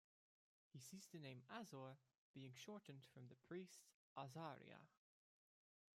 [0.73, 1.99] He sees the name Azor
[2.33, 3.85] being a shortened from the priest
[4.17, 4.87] Azariah.